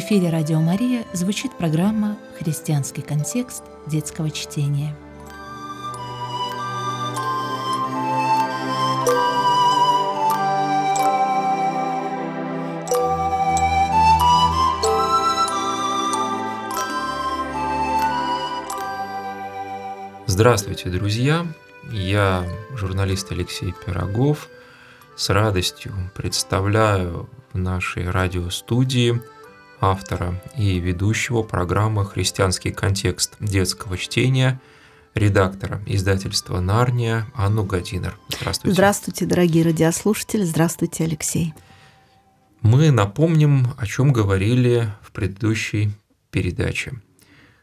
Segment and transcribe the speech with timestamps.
[0.00, 4.96] эфире «Радио Мария» звучит программа «Христианский контекст детского чтения».
[20.26, 21.46] Здравствуйте, друзья!
[21.92, 24.48] Я журналист Алексей Пирогов.
[25.14, 29.20] С радостью представляю в нашей радиостудии
[29.80, 34.60] автора и ведущего программы «Христианский контекст детского чтения»
[35.14, 38.16] редактора издательства «Нарния» Анну Гадинер.
[38.28, 38.74] Здравствуйте.
[38.74, 40.44] Здравствуйте, дорогие радиослушатели.
[40.44, 41.54] Здравствуйте, Алексей.
[42.62, 45.90] Мы напомним, о чем говорили в предыдущей
[46.30, 46.92] передаче–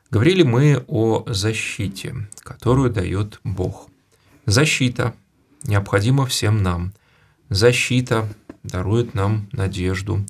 [0.10, 3.90] Говорили мы о защите, которую дает Бог.
[4.46, 5.14] Защита
[5.64, 6.94] необходима всем нам.
[7.50, 8.28] Защита
[8.64, 10.26] дарует нам надежду.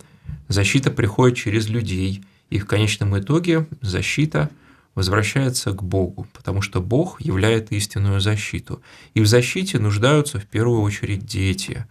[0.48, 4.50] Защита приходит через людей, и в конечном итоге защита
[4.96, 8.82] возвращается к Богу, потому что Бог являет истинную защиту.
[9.14, 11.86] И в защите нуждаются в первую очередь дети.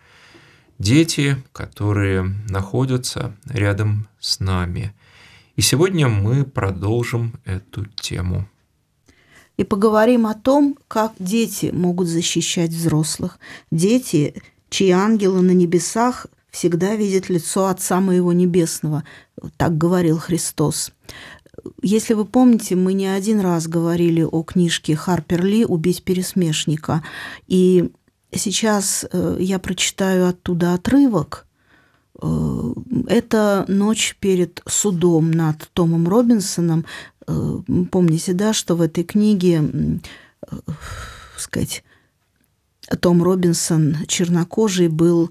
[0.78, 4.92] Дети, которые находятся рядом с нами–
[5.56, 8.46] и сегодня мы продолжим эту тему.
[9.56, 13.38] И поговорим о том, как дети могут защищать взрослых.
[13.70, 16.26] Дети, чьи ангелы на небесах
[16.56, 19.04] всегда видят лицо Отца Моего Небесного.
[19.56, 20.92] Так говорил Христос.
[21.82, 27.02] Если вы помните, мы не один раз говорили о книжке Харпер Ли «Убить пересмешника».
[27.46, 27.90] И
[28.32, 31.46] сейчас э, я прочитаю оттуда отрывок–
[32.22, 32.72] Э,
[33.08, 36.84] это ночь перед судом над Томом Робинсоном.
[37.26, 37.58] Э,
[37.90, 40.00] помните, да, что в этой книге,
[41.36, 41.84] сказать,
[43.00, 45.30] том Робинсон чернокожий был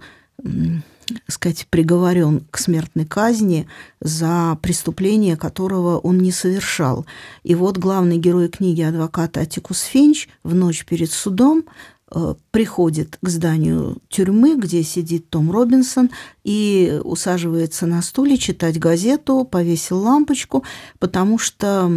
[1.27, 3.67] сказать, приговорен к смертной казни
[3.99, 7.05] за преступление, которого он не совершал.
[7.43, 11.65] И вот главный герой книги адвоката Атикус Финч в ночь перед судом
[12.11, 16.11] Э, приходит к зданию тюрьмы, где сидит Том Робинсон,
[16.44, 20.63] и усаживается на стуле читать газету, повесил лампочку,
[20.99, 21.91] потому что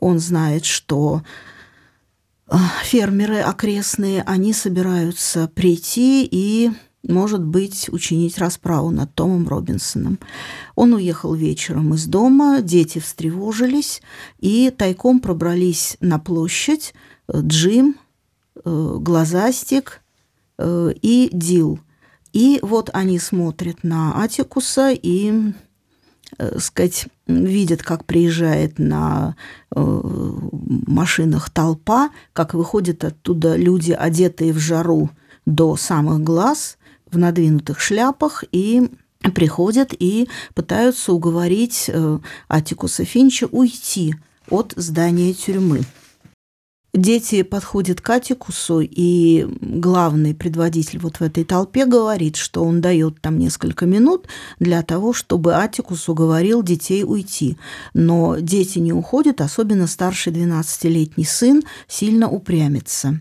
[0.00, 1.22] он знает, что
[2.48, 6.70] э, фермеры окрестные, они собираются прийти и
[7.08, 10.18] может быть, учинить расправу над Томом Робинсоном.
[10.74, 14.02] Он уехал вечером из дома, дети встревожились
[14.40, 16.94] и тайком пробрались на площадь.
[17.32, 17.96] Джим,
[18.64, 20.00] Э, глазастик
[20.58, 21.80] э, и Дил.
[22.32, 25.52] И вот они смотрят на Атикуса и,
[26.38, 29.34] э, сказать, видят, как приезжает на
[29.70, 35.10] машинах толпа, как выходят оттуда люди, одетые в жару
[35.46, 36.76] до самых глаз,
[37.14, 38.90] в надвинутых шляпах, и
[39.34, 41.90] приходят и пытаются уговорить
[42.48, 44.14] Атикуса Финча уйти
[44.50, 45.80] от здания тюрьмы.
[46.92, 53.20] Дети подходят к Атикусу, и главный предводитель вот в этой толпе говорит, что он дает
[53.20, 54.28] там несколько минут
[54.60, 57.58] для того, чтобы Атикус уговорил детей уйти.
[57.94, 63.20] Но дети не уходят, особенно старший 12-летний сын сильно упрямится.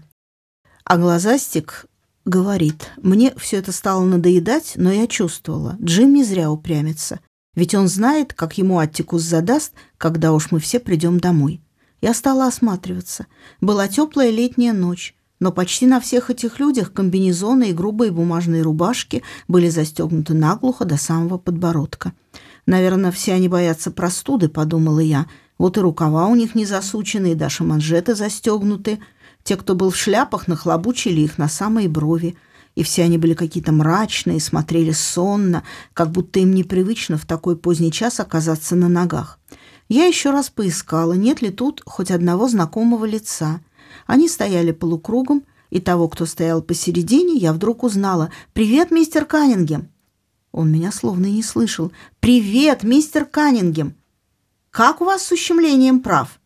[0.83, 1.87] А глазастик
[2.25, 7.19] говорит, мне все это стало надоедать, но я чувствовала, Джим не зря упрямится.
[7.55, 11.61] Ведь он знает, как ему Аттикус задаст, когда уж мы все придем домой.
[12.01, 13.27] Я стала осматриваться.
[13.61, 19.23] Была теплая летняя ночь, но почти на всех этих людях комбинезоны и грубые бумажные рубашки
[19.47, 22.13] были застегнуты наглухо до самого подбородка.
[22.65, 25.27] Наверное, все они боятся простуды, подумала я.
[25.57, 28.99] Вот и рукава у них не засучены, и даже манжеты застегнуты.
[29.43, 32.35] Те, кто был в шляпах, нахлобучили их на самые брови.
[32.75, 37.91] И все они были какие-то мрачные, смотрели сонно, как будто им непривычно в такой поздний
[37.91, 39.39] час оказаться на ногах.
[39.89, 43.59] Я еще раз поискала, нет ли тут хоть одного знакомого лица.
[44.07, 48.29] Они стояли полукругом, и того, кто стоял посередине, я вдруг узнала.
[48.53, 49.89] «Привет, мистер Каннингем!»
[50.51, 51.91] Он меня словно не слышал.
[52.19, 53.95] «Привет, мистер Каннингем!
[54.69, 56.39] Как у вас с ущемлением прав?»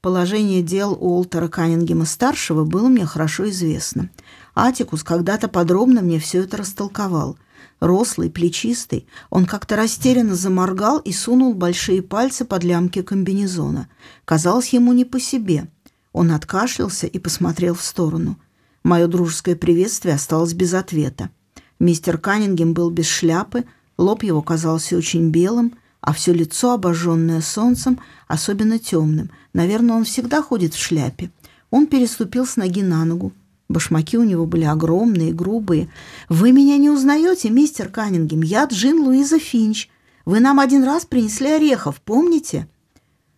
[0.00, 4.10] Положение дел Уолтера Каннингема-старшего было мне хорошо известно.
[4.54, 7.36] Атикус когда-то подробно мне все это растолковал–
[7.80, 13.88] рослый, плечистый, он как-то растерянно заморгал и сунул большие пальцы под лямки комбинезона.
[14.24, 15.68] Казалось ему не по себе.
[16.12, 18.38] Он откашлялся и посмотрел в сторону.
[18.82, 21.30] Мое дружеское приветствие осталось без ответа.
[21.78, 23.64] Мистер Каннингем был без шляпы,
[23.96, 29.30] лоб его казался очень белым, а все лицо, обожженное солнцем, особенно темным.
[29.52, 31.30] Наверное, он всегда ходит в шляпе.
[31.70, 33.32] Он переступил с ноги на ногу,
[33.70, 35.88] Башмаки у него были огромные, грубые.
[36.28, 38.42] «Вы меня не узнаете, мистер Каннингем?
[38.42, 39.88] Я Джин Луиза Финч.
[40.24, 42.68] Вы нам один раз принесли орехов, помните?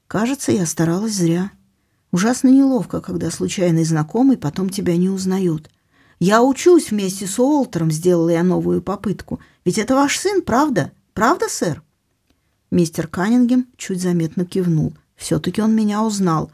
[0.07, 1.53] Кажется, я старалась зря.
[2.13, 5.71] Ужасно неловко, когда случайный знакомый потом тебя не узнает.
[6.19, 9.39] Я учусь вместе с Уолтером, сделала я новую попытку.
[9.67, 10.93] Ведь это ваш сын, правда?
[11.13, 11.83] Правда, сэр?
[12.71, 14.95] Мистер Каннингем чуть заметно кивнул.
[15.23, 16.51] Все-таки он меня узнал.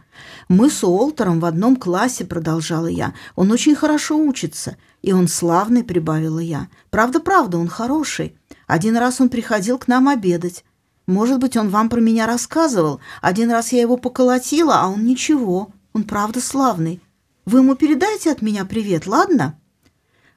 [0.49, 3.15] Мы с Уолтером в одном классе, продолжала я.
[3.35, 4.76] Он очень хорошо учится.
[5.00, 6.69] И он славный, прибавила я.
[6.91, 8.37] Правда-правда, он хороший.
[8.67, 10.67] Один раз он приходил к нам обедать.
[11.06, 13.00] Может быть, он вам про меня рассказывал.
[13.23, 15.71] Один раз я его поколотила, а он ничего.
[15.94, 17.00] Он правда славный.
[17.47, 19.59] Вы ему передайте от меня привет, ладно?»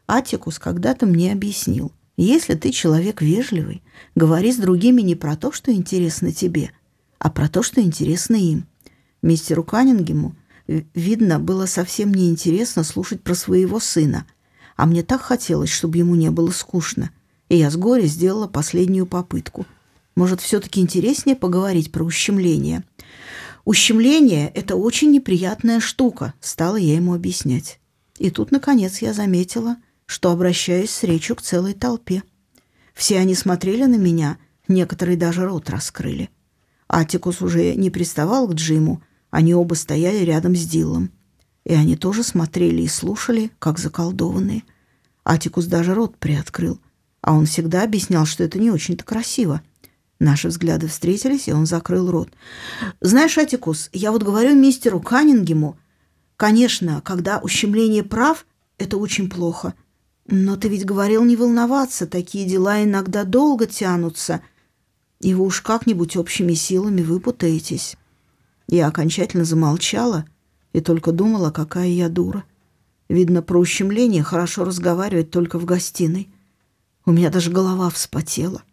[0.07, 1.91] Атикус когда-то мне объяснил.
[2.15, 3.83] Если ты человек вежливый,
[4.15, 6.71] говори с другими не про то, что интересно тебе,
[7.21, 8.67] а про то, что интересно им.
[9.21, 10.35] Мистеру Каннингему,
[10.67, 14.25] видно, было совсем неинтересно слушать про своего сына,
[14.75, 17.11] а мне так хотелось, чтобы ему не было скучно,
[17.47, 19.65] и я с горя сделала последнюю попытку–
[20.15, 22.83] может, все-таки интереснее поговорить про ущемление?
[23.63, 27.79] Ущемление– это очень неприятная штука, стала я ему объяснять.
[28.17, 32.23] И тут, наконец, я заметила, что обращаюсь с речью к целой толпе.
[32.93, 36.29] Все они смотрели на меня, некоторые даже рот раскрыли.
[36.91, 41.11] Атикус уже не приставал к Джиму, они оба стояли рядом с Диллом.
[41.63, 44.63] И они тоже смотрели и слушали, как заколдованные.
[45.23, 46.79] Атикус даже рот приоткрыл,
[47.21, 49.61] а он всегда объяснял, что это не очень-то красиво–
[50.21, 52.29] Наши взгляды встретились, и он закрыл рот.
[53.01, 55.79] «Знаешь, Атикус, я вот говорю мистеру Каннингему,
[56.37, 58.45] конечно, когда ущемление прав,
[58.77, 59.73] это очень плохо.
[60.27, 64.41] Но ты ведь говорил не волноваться, такие дела иногда долго тянутся,
[65.21, 67.97] и вы уж как-нибудь общими силами выпутаетесь».
[68.67, 70.25] Я окончательно замолчала
[70.73, 72.45] и только думала, какая я дура.
[73.09, 76.29] Видно, про ущемление хорошо разговаривать только в гостиной.
[77.05, 78.63] У меня даже голова вспотела.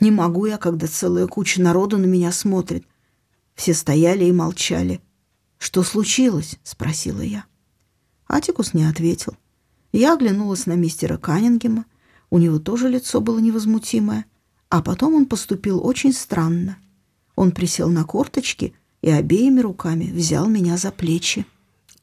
[0.00, 2.86] Не могу я, когда целая куча народу на меня смотрит.
[3.54, 5.00] Все стояли и молчали.
[5.58, 7.44] «Что случилось?»— спросила я.
[8.26, 9.36] Атикус не ответил.
[9.92, 11.84] Я оглянулась на мистера Каннингема.
[12.30, 14.24] У него тоже лицо было невозмутимое.
[14.68, 16.78] А потом он поступил очень странно.
[17.36, 21.46] Он присел на корточки и обеими руками взял меня за плечи.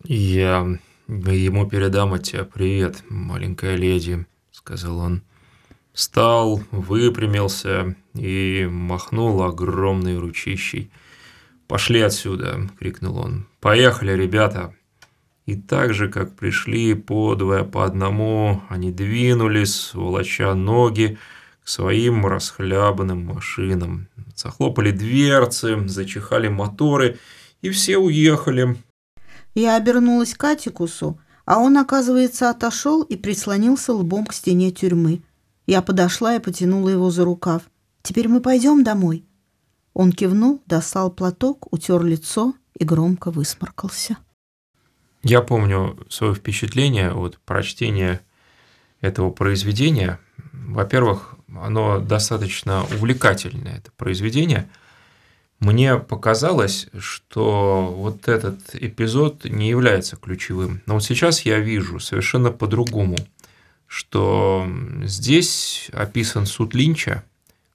[0.03, 5.21] «Я ему передам от тебя привет, маленькая леди»,— сказал он.
[5.93, 10.89] Встал, выпрямился и махнул огромной ручищей.
[11.67, 13.47] «Пошли отсюда!»— крикнул он.
[13.59, 14.73] «Поехали, ребята!»
[15.45, 21.17] И так же, как пришли подвое по одному, они двинулись, волоча ноги
[21.63, 24.07] к своим расхлябанным машинам.
[24.35, 27.19] Захлопали дверцы, зачихали моторы,
[27.61, 28.77] и все уехали.
[29.53, 35.21] Я обернулась к Атикусу, а он, оказывается, отошел и прислонился лбом к стене тюрьмы.
[35.67, 37.63] Я подошла и потянула его за рукав.
[38.01, 39.25] «Теперь мы пойдем домой».
[39.93, 44.17] Он кивнул, достал платок, утер лицо и громко высморкался.
[45.23, 48.21] Я помню свое впечатление от прочтения
[49.01, 50.19] этого произведения.
[50.51, 54.69] Во-первых, оно достаточно увлекательное, это произведение.
[55.59, 60.81] Мне показалось, что вот этот эпизод не является ключевым.
[60.85, 63.17] Но вот сейчас я вижу совершенно по-другому–
[63.91, 64.65] что
[65.03, 67.25] здесь описан суд Линча,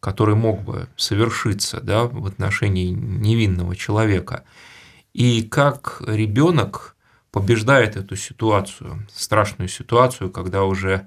[0.00, 4.44] который мог бы совершиться да, в отношении невинного человека,
[5.12, 6.96] и как ребенок
[7.30, 11.06] побеждает эту ситуацию, страшную ситуацию, когда уже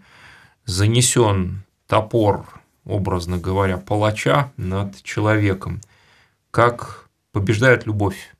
[0.66, 2.46] занесен топор,
[2.90, 5.82] образно говоря, палача над человеком,
[6.52, 8.36] как побеждает любовь.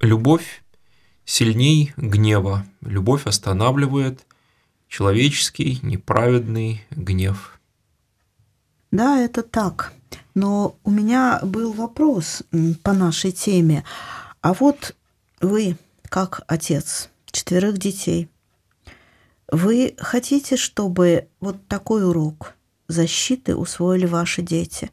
[0.00, 0.62] Любовь
[1.24, 4.24] сильней гнева, любовь останавливает–
[4.90, 7.58] человеческий неправедный гнев.
[8.90, 9.94] Да, это так.
[10.34, 12.42] Но у меня был вопрос
[12.82, 13.84] по нашей теме.
[14.42, 14.96] А вот
[15.40, 15.76] вы,
[16.08, 18.28] как отец четверых детей,
[19.50, 22.54] вы хотите, чтобы вот такой урок
[22.90, 24.90] защиты усвоили ваши дети?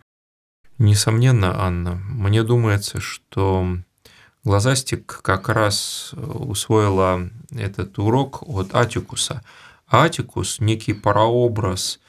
[0.77, 1.95] Несомненно, Анна.
[1.95, 3.77] Мне думается, что
[4.43, 9.43] Глазастик как раз усвоила этот урок от Атикуса–
[9.89, 11.99] Атикус– некий прообраз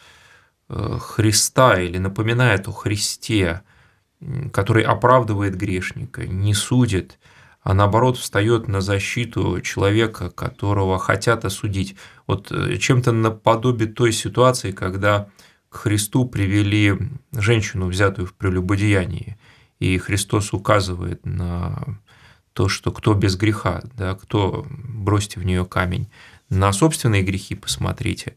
[0.69, 3.63] э, Христа или напоминает о Христе,
[4.53, 7.19] который оправдывает грешника, не судит,
[7.63, 11.95] а наоборот встает на защиту человека, которого хотят осудить.
[12.27, 15.29] Вот э, чем-то наподобие той ситуации, когда
[15.79, 16.97] Христу привели
[17.33, 19.39] женщину, взятую в прелюбодеянии,
[19.79, 22.01] и Христос указывает на
[22.53, 26.09] то, что кто без греха, да, кто бросьте в нее камень
[26.51, 28.37] на собственные грехи посмотрите.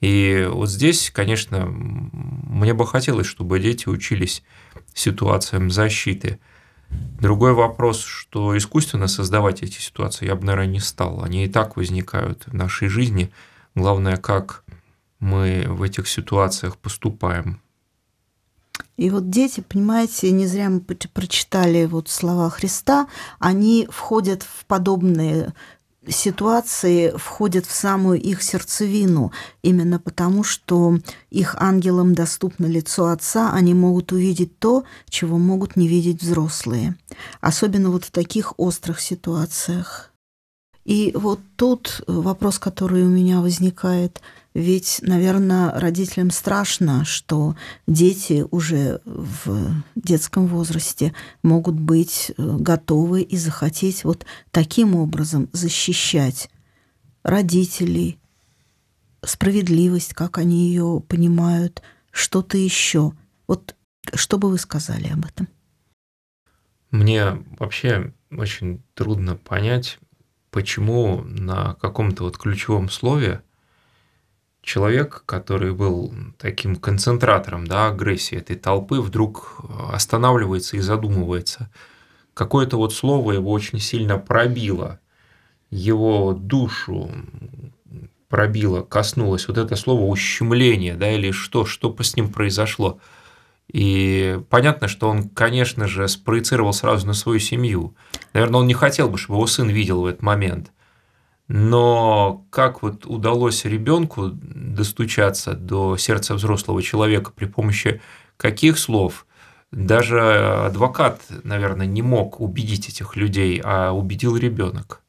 [0.00, 4.42] И вот здесь, конечно, мне бы хотелось, чтобы дети учились
[4.92, 6.38] ситуациям защиты.
[6.90, 11.24] Другой вопрос, что искусственно создавать эти ситуации я бы, наверное, не стал.
[11.24, 13.30] Они и так возникают в нашей жизни.
[13.74, 14.64] Главное, как
[15.24, 17.60] мы в этих ситуациях поступаем.
[18.96, 25.54] И вот дети, понимаете, не зря мы прочитали вот слова Христа, они входят в подобные
[26.06, 30.98] ситуации входят в самую их сердцевину, именно потому, что
[31.30, 36.96] их ангелам доступно лицо Отца, они могут увидеть то, чего могут не видеть взрослые.
[37.40, 40.12] Особенно вот в таких острых ситуациях.
[40.84, 44.20] И вот тут вопрос, который у меня возникает–
[44.54, 47.56] ведь, наверное, родителям страшно, что
[47.88, 56.50] дети уже в детском возрасте могут быть э, готовы и захотеть вот таким образом защищать
[57.24, 58.20] родителей,
[59.24, 61.82] справедливость, как они ее понимают,
[62.12, 63.12] что-то еще.
[63.48, 63.74] Вот
[64.14, 65.48] что бы вы сказали об этом?
[66.92, 69.98] Мне вообще очень трудно понять,
[70.52, 73.42] почему на каком-то вот ключевом слове–
[74.64, 79.60] человек, который был таким концентратором да, агрессии этой толпы, вдруг
[79.92, 81.70] останавливается и задумывается.
[82.32, 84.98] Какое-то вот слово его очень сильно пробило,
[85.70, 87.10] его душу
[88.28, 89.46] пробило, коснулось.
[89.46, 92.98] Вот это слово ущемление, да, или что, что с ним произошло.
[93.72, 97.94] И понятно, что он, конечно же, спроецировал сразу на свою семью.
[98.32, 100.72] Наверное, он не хотел бы, чтобы его сын видел в этот момент.
[101.48, 108.00] Но как вот удалось ребенку достучаться до сердца взрослого человека при помощи
[108.36, 109.26] каких слов?
[109.70, 110.20] Даже
[110.66, 115.03] адвокат, наверное, не мог убедить этих людей, а убедил ребенок.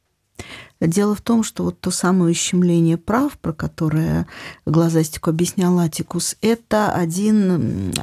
[0.80, 4.26] Дело в том, что вот то самое ущемление прав, про которое
[4.66, 7.94] Глазастику объяснял Атикус, это один,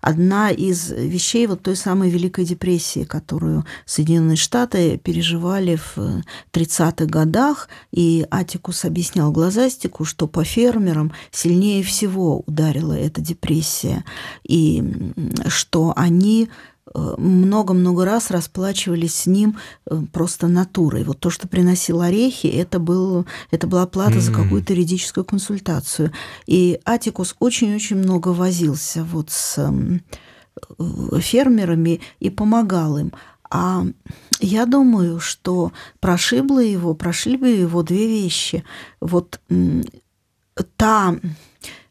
[0.00, 7.68] одна из вещей вот той самой Великой депрессии, которую Соединенные Штаты переживали в 30-х годах.
[7.92, 14.04] И Атикус объяснял Глазастику, что по фермерам сильнее всего ударила эта депрессия,
[14.44, 14.82] и
[15.48, 16.48] что они
[16.94, 21.04] много-много раз расплачивались с ним э, просто натурой.
[21.04, 24.20] Вот то, что приносил орехи, это, был, это была плата mm-hmm.
[24.20, 26.12] за какую-то юридическую консультацию.
[26.46, 33.12] И Атикус очень-очень много возился вот с э, фермерами и помогал им.
[33.50, 33.84] А
[34.40, 38.64] я думаю, что прошибло его, прошибли его две вещи.
[39.00, 39.40] Вот
[40.76, 41.16] та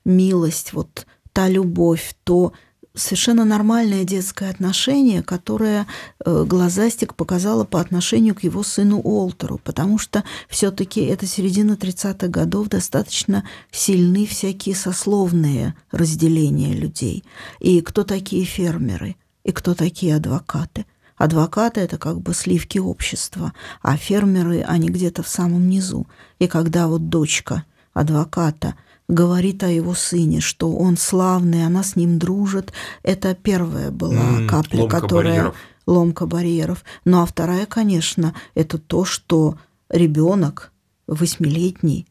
[0.05, 2.53] милость, вот та любовь, то
[2.95, 5.88] совершенно нормальное детское отношение, которое
[6.23, 12.27] э, Глазастик показала по отношению к его сыну Олтеру, потому что все-таки это середина 30-х
[12.27, 17.23] годов, достаточно сильны всякие сословные разделения людей.
[17.59, 20.85] И кто такие фермеры, и кто такие адвокаты.
[21.17, 26.07] Адвокаты– это как бы сливки общества, а фермеры, они где-то в самом низу.
[26.39, 28.75] И когда вот дочка адвоката–
[29.13, 32.74] говорит о его сыне, что он славный, она с ним дружит.
[33.03, 35.55] Это первая была mm, капля, ломка которая барьеров.
[35.86, 36.84] ломка барьеров.
[37.05, 39.58] Ну а вторая, конечно, это то, что
[39.89, 40.72] ребенок
[41.08, 42.08] восьмилетний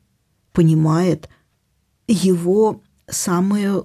[0.53, 1.29] понимает
[2.07, 2.81] его
[3.13, 3.83] самое,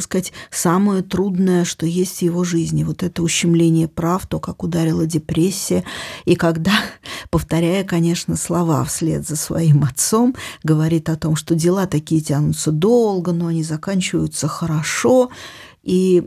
[0.00, 2.84] сказать, самое трудное, что есть в его жизни.
[2.84, 5.84] Вот это ущемление прав, то, как ударила депрессия.
[6.24, 6.72] И когда,
[7.30, 13.32] повторяя, конечно, слова вслед за своим отцом, говорит о том, что дела такие тянутся долго,
[13.32, 15.30] но они заканчиваются хорошо.
[15.82, 16.22] И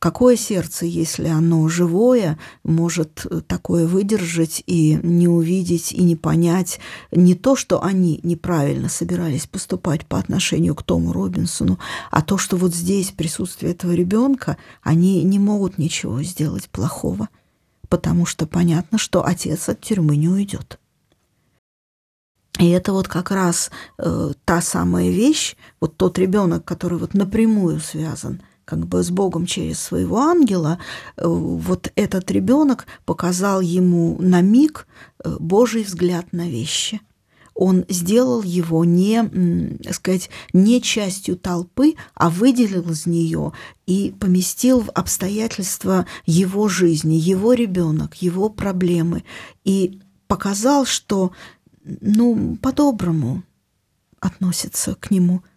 [0.00, 6.80] Какое сердце, если оно живое, может такое выдержать и не увидеть, и не понять
[7.12, 11.78] не то, что они неправильно собирались поступать по отношению к Тому Робинсону,
[12.10, 17.28] а то, что вот здесь присутствие этого ребенка, они не могут ничего сделать плохого,
[17.90, 20.80] потому что понятно, что отец от тюрьмы не уйдет.
[22.58, 27.80] И это вот как раз э, та самая вещь, вот тот ребенок, который вот напрямую
[27.80, 28.40] связан
[28.70, 30.78] как бы с Богом через своего ангела,
[31.16, 34.86] э, вот этот ребенок показал ему на миг
[35.24, 37.00] э, Божий взгляд на вещи.
[37.52, 43.52] Он сделал его не, так сказать, не частью толпы, а выделил из нее
[43.86, 49.24] и поместил в обстоятельства его жизни, его ребенок, его проблемы.
[49.64, 51.32] И показал, что
[51.84, 53.42] ну, по-доброму
[54.20, 55.42] относится к нему–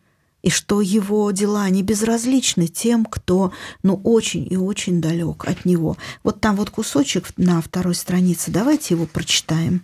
[0.44, 5.98] и что его дела не безразличны тем, кто, ну, очень и очень далек от него.
[6.22, 9.84] Вот там вот кусочек на второй странице, давайте его прочитаем.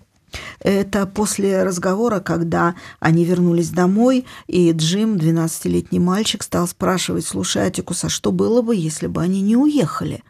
[0.59, 8.03] Это после разговора, когда они вернулись домой, и Джим, 12-летний мальчик, стал спрашивать, слушай, Атикус,
[8.03, 10.23] а что было бы, если бы они не уехали?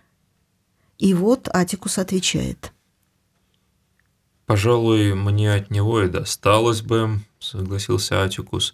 [1.00, 2.72] И вот Атикус отвечает.
[4.46, 8.74] «Пожалуй, мне от него и досталось бы»,— согласился Атикус.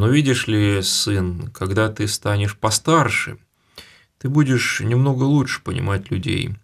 [0.00, 3.36] «Но видишь ли, сын, когда ты станешь постарше,
[4.16, 6.56] ты будешь немного лучше понимать людей».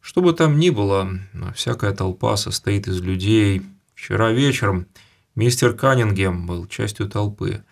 [0.00, 1.18] Что бы там ни было,
[1.56, 3.62] всякая толпа состоит из людей.
[3.96, 4.86] Вчера вечером
[5.34, 7.64] мистер Каннингем был частью толпы.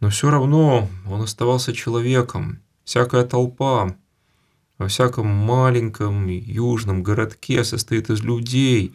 [0.00, 2.60] Но все равно он оставался человеком.
[2.84, 3.96] Всякая толпа
[4.76, 8.94] во всяком маленьком южном городке состоит из людей,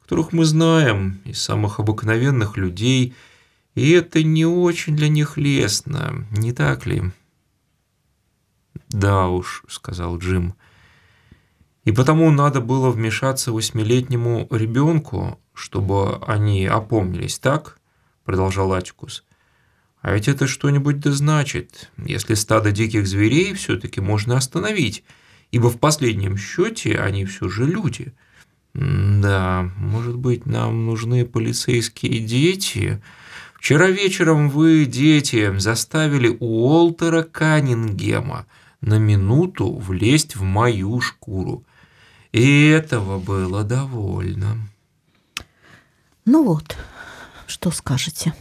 [0.00, 3.12] которых мы знаем, из самых обыкновенных людей,
[3.74, 7.02] и это не очень для них лестно, не так ли?
[8.88, 10.54] «Да уж»,— сказал Джим,—
[11.84, 17.78] и потому надо было вмешаться восьмилетнему ребенку, чтобы они опомнились, так?
[18.24, 19.24] Продолжал Атикус.
[20.00, 25.04] А ведь это что-нибудь да значит, если стадо диких зверей все-таки можно остановить,
[25.50, 28.14] ибо в последнем счете они все же люди.
[28.72, 33.02] Да, может быть, нам нужны полицейские дети?
[33.64, 38.44] Вчера вечером вы, дети, заставили Уолтера Каннингема
[38.82, 41.64] на минуту влезть в мою шкуру.
[42.32, 44.58] И этого было довольно.
[46.26, 46.76] Ну вот,
[47.46, 48.34] что скажете?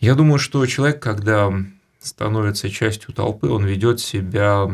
[0.00, 1.52] Я думаю, что человек, когда
[2.00, 4.68] становится частью толпы, он ведет себя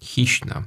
[0.00, 0.66] хищно.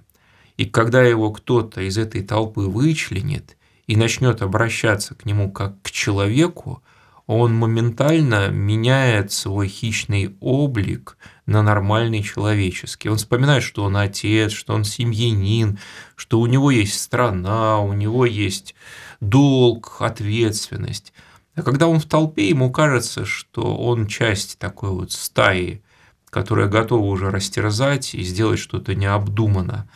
[0.58, 3.58] И когда его кто-то из этой толпы вычленит
[3.88, 6.84] и начнет обращаться к нему как к человеку,
[7.28, 11.18] он моментально меняет свой хищный облик
[11.48, 13.10] на нормальный человеческий.
[13.10, 15.80] Он вспоминает, что он отец, что он семьянин,
[16.16, 18.76] что у него есть страна, у него есть
[19.22, 21.14] долг, ответственность.
[21.56, 25.82] А когда он в толпе, ему кажется, что он часть такой вот стаи,
[26.30, 29.90] которая готова уже растерзать и сделать что-то необдуманно.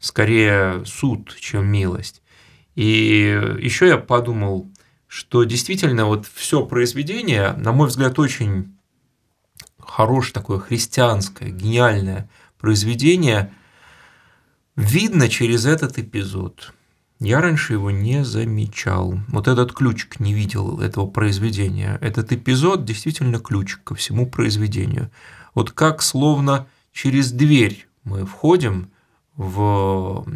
[0.00, 2.22] Скорее суд, чем милость.
[2.74, 4.71] И еще я подумал,
[5.12, 8.74] что действительно вот все произведение, на мой взгляд, очень
[9.78, 13.52] хорошее такое христианское, гениальное произведение,
[14.74, 16.72] видно через этот эпизод.
[17.18, 19.20] Я раньше его не замечал.
[19.28, 21.98] Вот этот ключик не видел этого произведения.
[22.00, 25.10] Этот эпизод действительно ключик ко всему произведению.
[25.54, 28.90] Вот как словно через дверь мы входим
[29.36, 30.26] в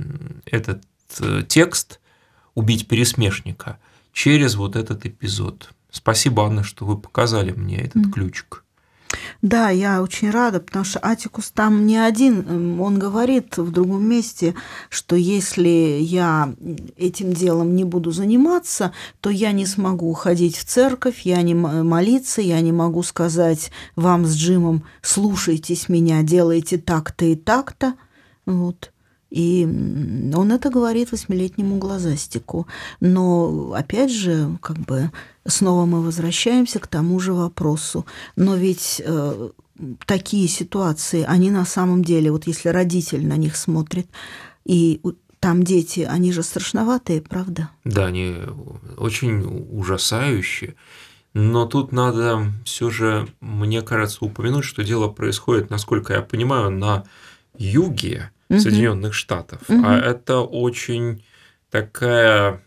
[0.44, 0.82] этот
[1.20, 1.98] э, текст
[2.54, 3.78] «Убить пересмешника»,
[4.16, 5.68] через вот этот эпизод.
[5.90, 8.12] Спасибо, Анна, что вы показали мне этот mm.
[8.12, 8.64] ключик.
[9.42, 12.80] Да, я очень рада, потому что Атикус там не один.
[12.80, 14.54] Он говорит в другом месте,
[14.88, 16.54] что если я
[16.96, 22.40] этим делом не буду заниматься, то я не смогу ходить в церковь, я не молиться,
[22.40, 27.94] я не могу сказать вам с Джимом, слушайтесь меня, делайте так-то и так-то.
[28.46, 28.92] Вот.
[29.36, 29.64] И
[30.34, 32.66] он это говорит восьмилетнему глазастику.
[33.00, 35.10] Но, опять же, как бы
[35.46, 38.06] снова мы возвращаемся к тому же вопросу.
[38.34, 39.50] Но ведь э,
[40.06, 44.08] такие ситуации, они на самом деле, вот если родитель на них смотрит,
[44.64, 45.02] и
[45.38, 47.68] там дети, они же страшноватые, правда?
[47.84, 48.36] Да, они
[48.96, 50.76] очень ужасающие.
[51.34, 57.04] Но тут надо все же, мне кажется, упомянуть, что дело происходит, насколько я понимаю, на
[57.58, 58.58] юге, угу.
[58.58, 59.62] Соединенных Штатов.
[59.68, 59.82] Угу.
[59.84, 61.24] А это очень
[61.70, 62.62] такая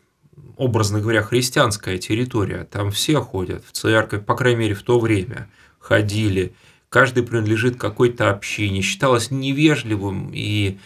[0.60, 2.66] образно говоря, христианская территория.
[2.66, 6.54] Там все ходят в церковь, по крайней мере, в то время ходили.
[6.90, 8.82] Каждый принадлежит какой-то общине.
[8.82, 10.78] Считалось невежливым и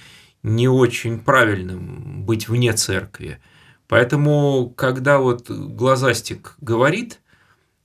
[0.44, 3.40] не очень правильным быть вне церкви.
[3.88, 7.20] Поэтому, когда вот глазастик говорит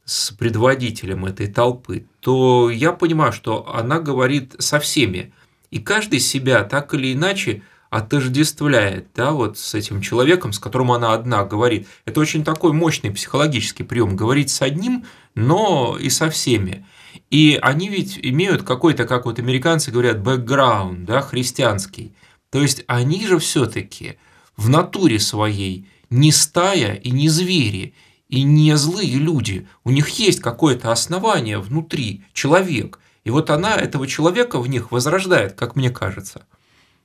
[0.05, 5.33] с предводителем этой толпы, то я понимаю, что она говорит со всеми,
[5.71, 11.15] и каждый себя так или иначе отождествляет, да, вот с этим человеком, с которым она
[11.15, 11.87] одна говорит.
[12.05, 16.85] Это очень такой мощный психологический прием, говорить с одним, но и со всеми.
[17.31, 22.13] И они ведь имеют какой-то, как вот американцы говорят, бэкграунд, да, христианский.
[22.51, 24.19] То есть они же все-таки
[24.57, 27.95] в натуре своей не стая и не звери,
[28.29, 29.67] и не злые люди.
[29.85, 35.53] У них есть какое-то основание внутри, человек– и вот она этого человека в них возрождает,
[35.53, 36.47] как мне кажется.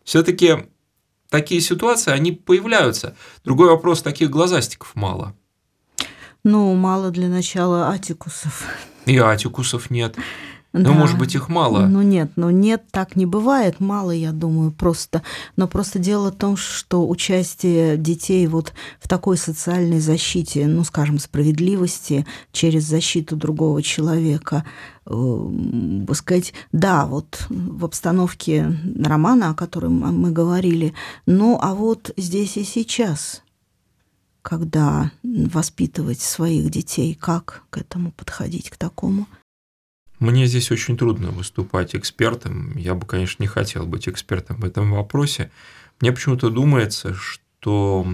[0.05, 0.69] Все-таки
[1.27, 3.17] такие ситуации, они появляются.
[3.43, 5.35] Другой вопрос, таких глазастиков мало.
[6.45, 8.63] Ну, мало для начала атикусов.
[9.05, 10.15] И атикусов нет.
[10.73, 10.91] Ну, Да.
[10.93, 11.85] может быть, их мало.
[11.85, 15.21] Ну нет, ну нет, так не бывает, мало, я думаю, просто.
[15.55, 21.19] Но просто дело в том, что участие детей вот в такой социальной защите, ну, скажем,
[21.19, 24.65] справедливости через защиту другого человека,
[25.05, 25.49] э,
[26.13, 30.95] сказать, да, вот в обстановке романа, о котором мы говорили,
[31.27, 33.43] ну, а вот здесь и сейчас,
[34.41, 39.27] когда воспитывать своих детей, как к этому подходить, к такому–
[40.23, 42.77] мне здесь очень трудно выступать экспертом.
[42.77, 45.51] Я бы, конечно, не хотел быть экспертом в этом вопросе.
[45.99, 48.07] Мне почему-то думается, что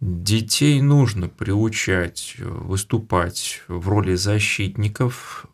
[0.00, 5.46] детей нужно приучать выступать в роли защитников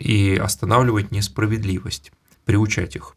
[0.00, 2.10] и останавливать несправедливость,
[2.44, 3.14] приучать их.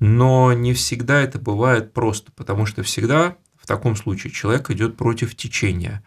[0.00, 5.36] Но не всегда это бывает просто, потому что всегда в таком случае человек идет против
[5.36, 6.02] течения.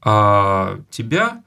[0.00, 1.43] А тебя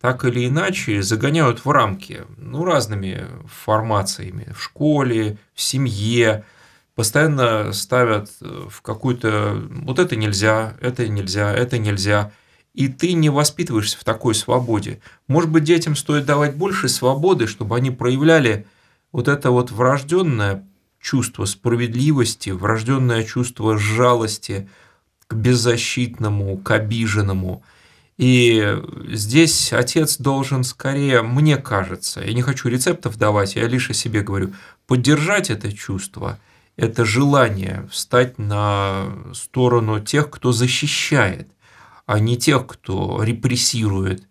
[0.00, 6.44] так или иначе загоняют в рамки, ну, разными формациями, в школе, в семье,
[6.94, 12.32] постоянно ставят в какую-то, вот это нельзя, это нельзя, это нельзя,
[12.74, 15.00] и ты не воспитываешься в такой свободе.
[15.26, 18.66] Может быть, детям стоит давать больше свободы, чтобы они проявляли
[19.10, 20.64] вот это вот врожденное
[21.00, 24.68] чувство справедливости, врожденное чувство жалости
[25.26, 27.64] к беззащитному, к обиженному–
[28.18, 28.76] и
[29.10, 34.22] здесь отец должен скорее, мне кажется, я не хочу рецептов давать, я лишь о себе
[34.22, 34.52] говорю,
[34.88, 36.40] поддержать это чувство,
[36.76, 41.48] это желание встать на сторону тех, кто защищает,
[42.06, 44.26] а не тех, кто репрессирует,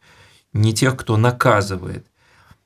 [0.52, 2.06] не тех, кто наказывает.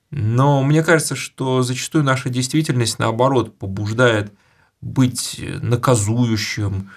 [0.10, 4.34] Но мне кажется, что зачастую наша действительность, наоборот, побуждает
[4.82, 6.90] быть наказующим,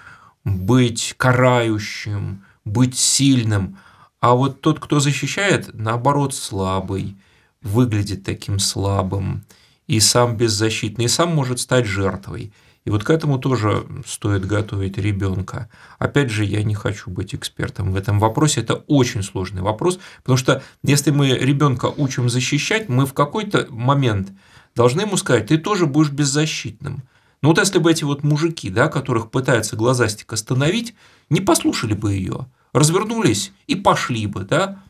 [0.43, 3.77] быть карающим, быть сильным–
[4.25, 7.15] а вот тот, кто защищает, наоборот, слабый,
[7.61, 9.45] выглядит таким слабым,
[9.85, 12.51] и сам беззащитный, и сам может стать жертвой.
[12.85, 15.69] И вот к этому тоже стоит готовить ребенка.
[15.99, 18.61] Опять же, я не хочу быть экспертом в этом вопросе.
[18.61, 24.31] Это очень сложный вопрос, потому что если мы ребенка учим защищать, мы в какой-то момент
[24.75, 27.03] должны ему сказать, ты тоже будешь беззащитным.
[27.43, 30.95] Ну вот если бы эти вот мужики, да, которых пытается глазастик остановить,
[31.29, 34.83] не послушали бы ее, развернулись и пошли бы, да,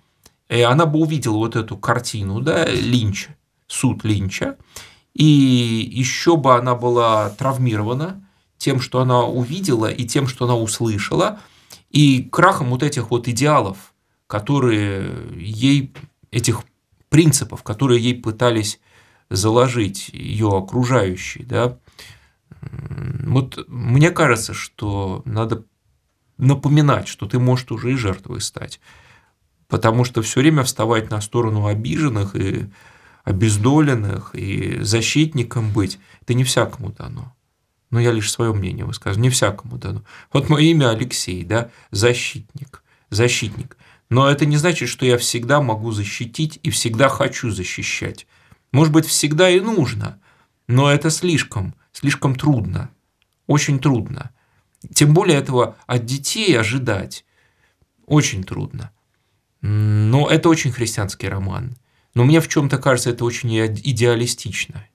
[0.49, 3.35] и она бы увидела вот эту картину, да, Линча,
[3.67, 4.57] суд Линча,
[5.13, 11.39] и еще бы она была травмирована тем, что она увидела, и тем, что она услышала,
[11.91, 13.93] и крахом вот этих вот идеалов,
[14.25, 15.93] которые ей,
[16.31, 16.63] этих
[17.09, 18.79] принципов, которые ей пытались
[19.29, 21.77] заложить ее окружающие, да,
[22.61, 25.65] вот мне кажется, что надо
[26.37, 28.79] напоминать, что ты можешь уже и жертвой стать.
[29.67, 32.69] Потому что все время вставать на сторону обиженных и
[33.23, 37.35] обездоленных, и защитником быть, это не всякому дано.
[37.89, 40.03] Но я лишь свое мнение высказываю, не всякому дано.
[40.31, 43.77] Вот мое имя Алексей, да, защитник, защитник.
[44.09, 48.27] Но это не значит, что я всегда могу защитить и всегда хочу защищать.
[48.71, 50.19] Может быть, всегда и нужно,
[50.67, 52.89] но это слишком, слишком трудно,
[53.47, 54.31] очень трудно.
[54.93, 57.25] Тем более этого от детей ожидать
[58.05, 58.91] очень трудно.
[59.61, 61.75] Но это очень христианский роман.
[62.13, 64.85] Но мне в чем-то кажется, это очень идеалистично.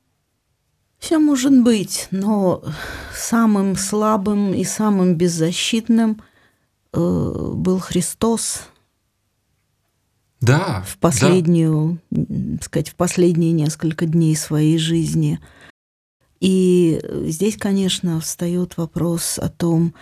[0.98, 2.62] Все может быть, но
[3.14, 6.22] самым слабым и самым беззащитным
[6.92, 8.68] э, был Христос.
[10.40, 10.84] Да.
[10.86, 12.62] В последнюю, да.
[12.62, 15.40] сказать, в последние несколько дней своей жизни–
[16.40, 19.94] и здесь, конечно, встает вопрос о том,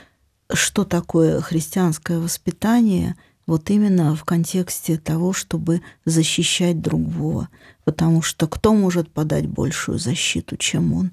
[0.52, 7.48] что такое христианское воспитание вот именно в контексте того, чтобы защищать другого.
[7.84, 11.12] Потому что кто может подать большую защиту, чем он?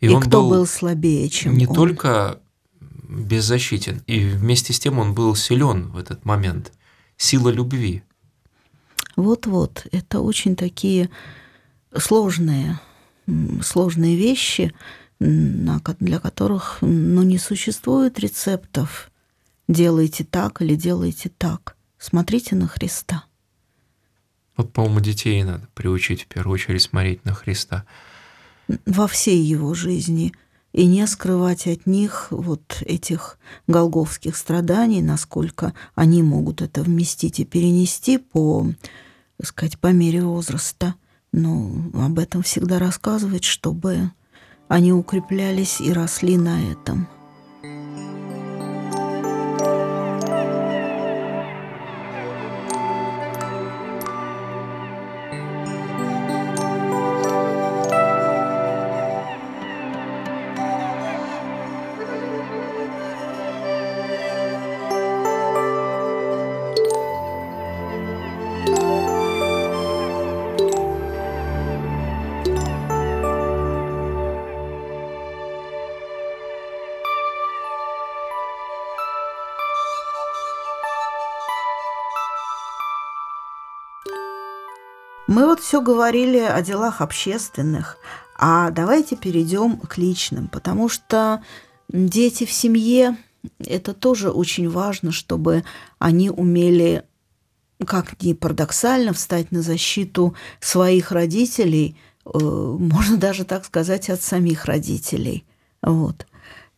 [0.00, 1.70] И, и он кто был, был слабее, чем не он?
[1.70, 2.40] Не только
[2.80, 6.72] беззащитен, и вместе с тем он был силен в этот момент.
[7.16, 8.02] Сила любви.
[9.16, 11.10] Вот-вот, это очень такие
[11.94, 12.78] сложные
[13.62, 14.72] сложные вещи,
[15.20, 19.10] для которых ну, не существует рецептов.
[19.68, 21.76] Делайте так или делайте так.
[21.98, 23.24] Смотрите на Христа.
[24.56, 27.84] Вот, по-моему, детей надо приучить в первую очередь смотреть на Христа.
[28.86, 30.32] Во всей его жизни.
[30.72, 37.44] И не скрывать от них вот этих голговских страданий, насколько они могут это вместить и
[37.44, 38.66] перенести по,
[39.36, 40.94] так сказать, по мере возраста–
[41.32, 44.10] ну, об этом всегда рассказывать, чтобы
[44.68, 47.08] они укреплялись и росли на этом.
[85.26, 87.98] Мы вот все говорили о делах общественных,
[88.36, 91.42] а давайте перейдем к личным, потому что
[91.88, 93.16] дети в семье–
[93.58, 95.64] это тоже очень важно, чтобы
[95.98, 97.04] они умели,
[97.86, 104.64] как ни парадоксально, встать на защиту своих родителей, э, можно даже так сказать, от самих
[104.64, 105.44] родителей.
[105.82, 106.26] Вот.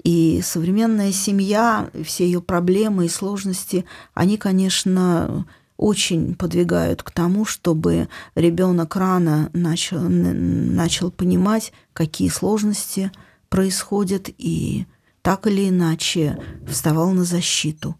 [0.03, 8.09] И современная семья, все ее проблемы и сложности, они, конечно, очень подвигают к тому, чтобы
[8.35, 13.11] ребенок рано начал, начал понимать, какие сложности
[13.49, 14.87] происходят, и
[15.23, 17.97] так или иначе вставал на защиту.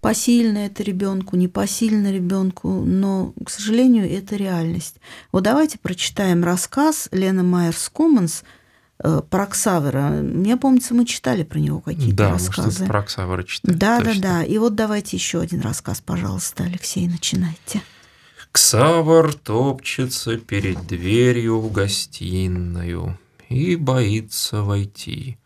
[0.00, 4.96] Посильно это ребенку, не посильно ребенку, но, к сожалению, это реальность.
[5.30, 8.42] Вот давайте прочитаем рассказ Лены Майерс-Коммонс–
[9.04, 10.10] Э, про Ксавера.
[10.10, 12.80] Мне помнится, мы читали про него какие-то да, рассказы.
[12.80, 13.74] Да, про Ксавера читали.
[13.74, 14.14] Да, точно.
[14.14, 14.44] да, да.
[14.44, 17.82] И вот давайте еще один рассказ, пожалуйста, Алексей, начинайте.
[18.52, 25.38] Ксавр топчется перед дверью в гостиную и боится войти.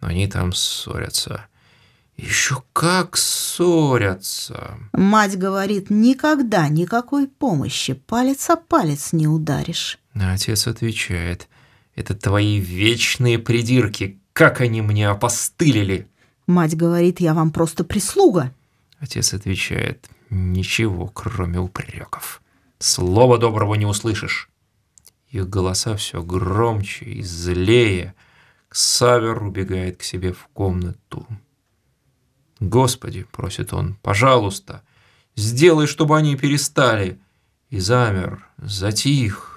[0.00, 1.46] Они там ссорятся.
[2.16, 4.78] Еще как ссорятся.
[4.92, 9.98] Мать говорит, никогда никакой помощи, палец о палец не ударишь.
[10.14, 11.48] Отец отвечает,
[11.94, 14.18] это твои вечные придирки.
[14.32, 16.08] Как они мне опостылили!»
[16.46, 18.52] Мать говорит, я вам просто прислуга.
[18.98, 22.42] Отец отвечает, ничего, кроме упреков.
[22.78, 24.50] Слова доброго не услышишь.
[25.30, 28.14] Их голоса все громче и злее.
[28.70, 31.26] Савер убегает к себе в комнату.
[32.60, 34.82] «Господи»,— просит он,— «пожалуйста,
[35.36, 37.18] сделай, чтобы они перестали».
[37.70, 39.53] И замер, затих,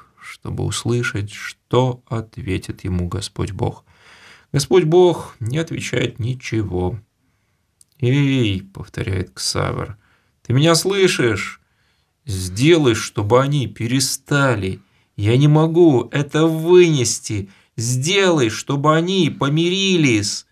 [0.47, 3.83] чтобы услышать, что ответит ему Господь Бог.
[4.53, 6.97] Господь Бог не отвечает ничего.
[7.99, 9.97] «Эй!»— повторяет Ксавр.
[10.43, 11.60] «Ты меня слышишь?
[12.25, 14.79] Сделай, чтобы они перестали.
[15.17, 17.49] Я не могу это вынести.
[17.75, 20.45] Сделай, чтобы они помирились!»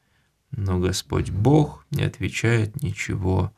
[0.52, 3.54] Но Господь Бог не отвечает ничего.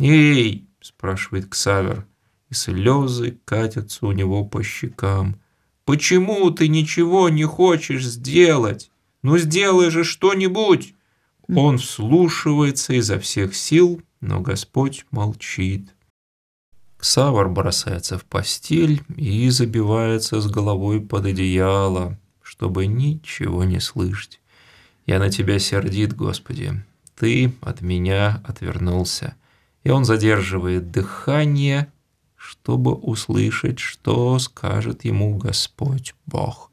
[0.00, 2.04] «Эй!»— спрашивает Ксавер
[2.50, 5.40] и слезы катятся у него по щекам.
[5.84, 8.90] «Почему ты ничего не хочешь сделать?
[9.22, 10.94] Ну сделай же что-нибудь!»
[11.48, 15.88] Он вслушивается изо всех сил, но Господь молчит.
[16.96, 24.40] Ксавр бросается в постель и забивается с головой под одеяло, чтобы ничего не слышать.
[25.06, 26.84] «Я на тебя сердит, Господи,
[27.16, 29.34] ты от меня отвернулся».
[29.82, 31.90] И он задерживает дыхание
[32.50, 36.72] чтобы услышать, что скажет ему Господь Бог.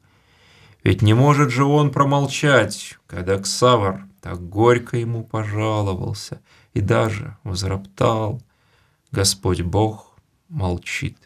[0.82, 6.40] Ведь не может же он промолчать, когда Ксавр так горько ему пожаловался
[6.74, 8.42] и даже возроптал.
[9.12, 10.16] Господь Бог
[10.48, 11.16] молчит.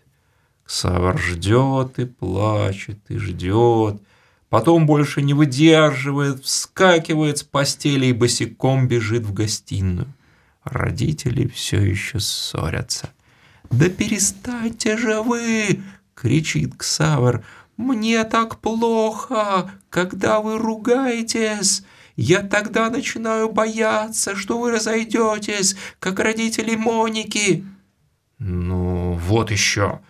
[0.65, 4.03] Ксавр ждет и плачет, и ждет,
[4.51, 10.13] потом больше не выдерживает, вскакивает с постели и босиком бежит в гостиную.
[10.63, 13.15] Родители все еще ссорятся.
[13.73, 15.83] «Да перестаньте же вы!»—
[16.15, 17.45] кричит Ксавр.
[17.77, 21.83] «Мне так плохо, когда вы ругаетесь!»
[22.17, 27.65] Я тогда начинаю бояться, что вы разойдетесь, как родители Моники.
[28.39, 30.01] Ну, вот еще,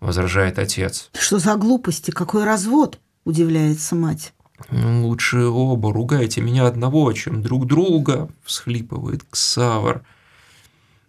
[0.00, 1.10] возражает отец.
[1.18, 3.00] Что за глупости, какой развод?
[3.24, 4.34] Удивляется мать.
[4.70, 10.02] Лучше оба ругайте меня одного, чем друг друга, всхлипывает Ксавр.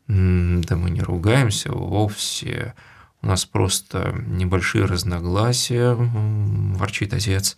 [0.09, 2.73] Да мы не ругаемся вовсе.
[3.21, 7.57] У нас просто небольшие разногласия, ворчит отец.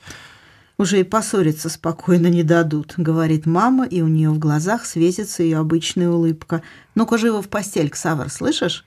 [0.77, 5.59] Уже и поссориться спокойно не дадут, говорит мама, и у нее в глазах светится ее
[5.59, 6.61] обычная улыбка.
[6.93, 8.83] Ну-ка живо в постель, Ксавр, слышишь?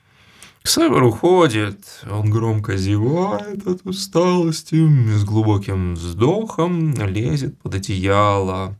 [0.61, 4.75] Ксавр уходит, он громко зевает от усталости,
[5.15, 8.77] с глубоким вздохом лезет под одеяло.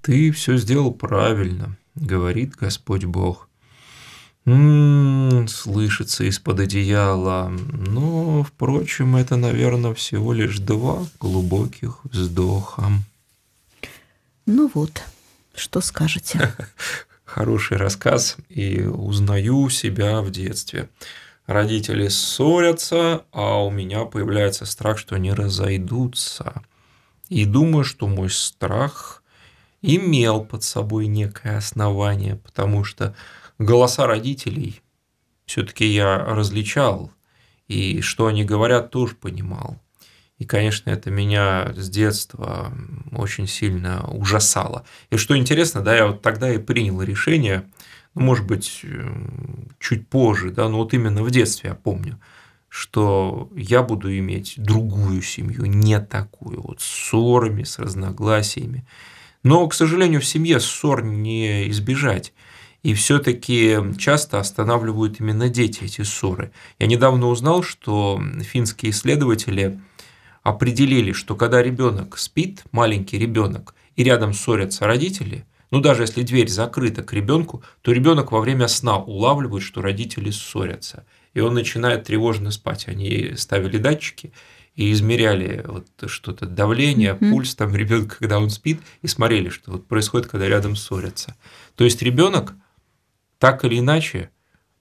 [0.00, 3.49] «Ты все сделал правильно»,— говорит Господь Бог.
[5.48, 7.48] Слышится из-под одеяла.
[7.48, 12.90] Но, впрочем, это, наверное, всего лишь два глубоких вздоха.
[14.46, 15.02] Ну вот,
[15.54, 16.54] что скажете?
[17.24, 20.88] Хороший рассказ, и узнаю себя в детстве.
[21.46, 26.62] Родители ссорятся, а у меня появляется страх, что они разойдутся.
[27.28, 29.22] И думаю, что мой страх
[29.82, 33.14] имел под собой некое основание, потому что
[33.60, 34.80] голоса родителей
[35.46, 37.12] все-таки я различал,
[37.68, 39.80] и что они говорят, тоже понимал.
[40.38, 42.72] И, конечно, это меня с детства
[43.12, 44.84] очень сильно ужасало.
[45.10, 47.66] И что интересно, да, я вот тогда и принял решение
[48.14, 48.84] ну, может быть,
[49.78, 52.18] чуть позже, да, но вот именно в детстве я помню,
[52.68, 58.84] что я буду иметь другую семью, не такую, вот с ссорами, с разногласиями.
[59.42, 62.32] Но, к сожалению, в семье ссор не избежать.
[62.82, 66.52] И все-таки часто останавливают именно дети эти ссоры.
[66.78, 69.80] Я недавно узнал, что финские исследователи
[70.42, 76.48] определили, что когда ребенок спит, маленький ребенок, и рядом ссорятся родители, ну даже если дверь
[76.48, 81.04] закрыта к ребенку, то ребенок во время сна улавливает, что родители ссорятся.
[81.34, 82.88] И он начинает тревожно спать.
[82.88, 84.32] Они ставили датчики
[84.74, 87.30] и измеряли вот что-то давление, mm-hmm.
[87.30, 91.36] пульс там ребенка, когда он спит, и смотрели, что вот происходит, когда рядом ссорятся.
[91.76, 92.54] То есть ребенок
[93.40, 94.30] так или иначе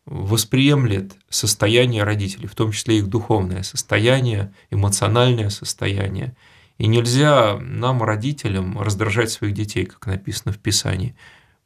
[0.06, 6.36] восприемлет состояние родителей, в том числе их духовное состояние, эмоциональное состояние.
[6.78, 11.16] И нельзя нам, родителям, раздражать своих детей, как написано в Писании,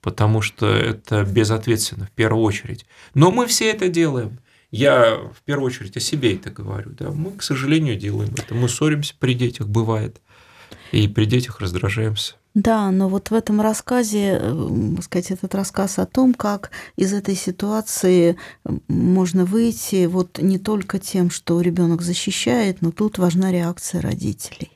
[0.02, 2.86] потому что это безответственно в первую очередь.
[3.16, 4.40] Но мы все это делаем.
[4.70, 6.92] Я в первую очередь о себе это говорю.
[6.92, 7.12] Да?
[7.12, 8.54] Мы, к сожалению, делаем это.
[8.54, 10.22] Мы ссоримся при детях, бывает.
[10.92, 12.36] И при детях раздражаемся.
[12.54, 17.36] Да, но вот в этом рассказе, э, сказать, этот рассказ о том, как из этой
[17.36, 18.38] ситуации
[18.88, 24.72] можно выйти вот не только тем, что ребенок защищает, но тут важна реакция родителей.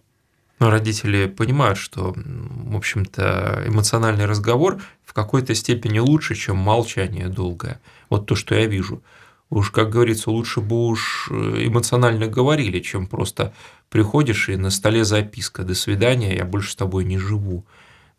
[0.60, 7.80] Но родители понимают, что, в общем-то, эмоциональный разговор в какой-то степени лучше, чем молчание долгое.
[8.10, 9.04] Вот то, что я вижу.
[9.50, 13.54] Уж, как говорится, лучше бы уж э, эмоционально говорили, чем просто
[13.90, 17.66] приходишь и на столе записка «До свидания, я больше с тобой не живу».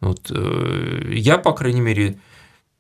[0.01, 2.19] Вот, э, я, по крайней мере,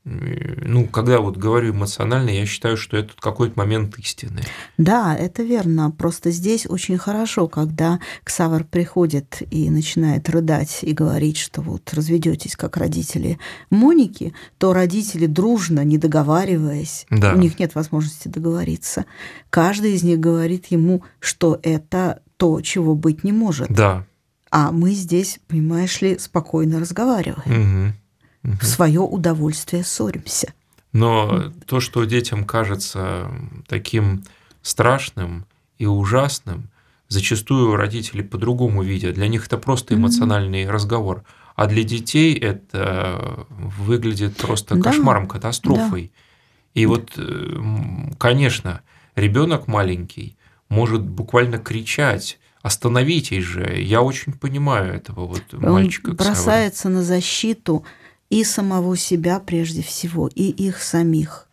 [0.08, 4.42] ну, когда вот говорю эмоционально, я считаю, что это какой-то момент истины.
[4.76, 5.90] Да, это верно.
[5.90, 12.56] Просто здесь очень хорошо, когда Ксавр приходит и начинает рыдать и говорить, что вот разведетесь
[12.56, 13.38] как родители
[13.70, 17.34] Моники, то родители дружно, не договариваясь, да.
[17.34, 19.04] у них нет возможности договориться,
[19.50, 23.68] каждый из них говорит ему, что это то, чего быть не может.
[23.70, 24.06] Да.
[24.50, 27.88] А мы здесь, понимаешь ли, спокойно разговариваем.
[27.88, 27.94] Угу.
[28.44, 28.58] Угу.
[28.60, 30.52] В свое удовольствие ссоримся.
[30.92, 33.30] Но то, что детям кажется
[33.66, 34.24] таким
[34.62, 35.46] страшным
[35.78, 36.70] и ужасным,
[37.08, 39.14] зачастую родители по-другому видят.
[39.14, 41.24] Для них это просто эмоциональный mm разговор.
[41.56, 46.12] А для детей это выглядит просто да, кошмаром, катастрофой.
[46.14, 46.80] Да.
[46.80, 47.60] И вот, э,
[48.18, 48.82] конечно,
[49.16, 50.36] ребенок маленький
[50.68, 53.80] может буквально кричать, остановитесь же.
[53.80, 56.10] Я очень понимаю этого вот мальчика.
[56.10, 57.84] Он бросается на защиту
[58.30, 61.48] и самого себя прежде всего, и их самих.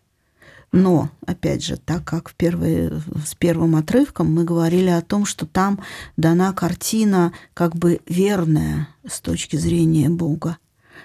[0.71, 5.45] Но, опять же, так как в первые, с первым отрывком мы говорили о том, что
[5.45, 5.79] там
[6.17, 10.57] дана картина как бы верная с точки зрения Бога.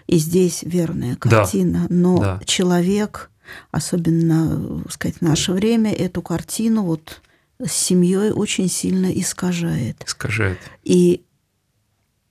[0.09, 1.87] И здесь верная картина.
[1.88, 2.40] Да, но да.
[2.46, 3.30] человек,
[3.70, 7.22] особенно, сказать, в наше время, эту картину вот
[7.64, 10.02] с семьей очень сильно искажает.
[10.04, 10.59] Искажает.
[10.83, 11.22] И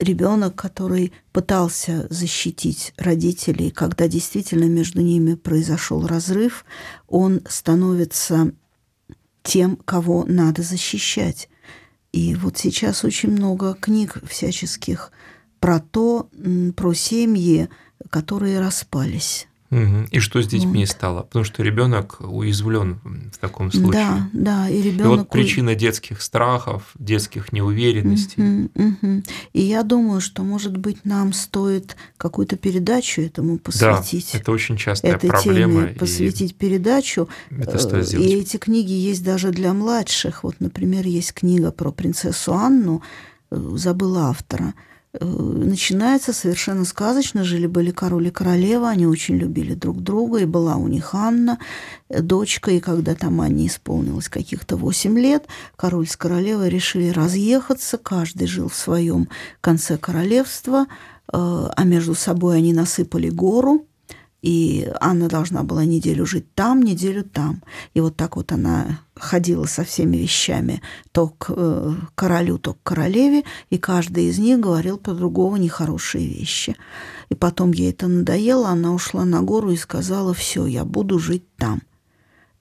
[0.00, 6.64] ребенок, который пытался защитить родителей, когда действительно между ними произошел разрыв,
[7.06, 8.52] он становится
[9.42, 11.48] тем, кого надо защищать.
[12.12, 15.12] И вот сейчас очень много книг всяческих
[15.60, 16.28] про то,
[16.76, 17.68] про семьи,
[18.08, 19.46] которые распались.
[19.70, 20.08] Угу.
[20.10, 20.88] И что с детьми вот.
[20.88, 21.22] стало?
[21.22, 23.00] Потому что ребенок уязвлен
[23.32, 23.92] в таком случае.
[23.92, 25.04] Да, да, и ребенок.
[25.04, 28.42] И вот причина детских страхов, детских неуверенностей.
[28.42, 29.22] Угу, угу.
[29.52, 34.30] И я думаю, что, может быть, нам стоит какую-то передачу этому посвятить.
[34.32, 35.82] Да, это очень частая этой проблема.
[35.82, 37.28] Теме посвятить передачу.
[37.50, 38.26] Это стоит сделать.
[38.26, 40.42] И эти книги есть даже для младших.
[40.42, 43.02] Вот, например, есть книга про принцессу Анну,
[43.50, 47.42] э, забыла автора Э, начинается совершенно сказочно.
[47.42, 51.58] Жили-были король и королева, они очень любили друг друга, и была у них Анна,
[52.08, 57.98] э, дочка, и когда там Анне исполнилось каких-то 8 лет, король с королевой решили разъехаться,
[57.98, 59.28] каждый жил в своем
[59.60, 60.88] конце королевства, э,
[61.32, 63.86] а между собой они насыпали гору,
[64.42, 67.62] и Анна должна была неделю жить там, неделю там.
[67.92, 70.80] И вот так вот она ходила со всеми вещами
[71.12, 76.76] то к э, королю, то к королеве, и каждый из них говорил по-другому нехорошие вещи.
[77.28, 81.44] И потом ей это надоело, она ушла на гору и сказала, все, я буду жить
[81.56, 81.82] там.